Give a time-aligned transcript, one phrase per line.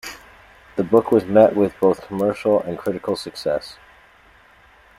[0.77, 3.77] The book was met with both commercial and critical success.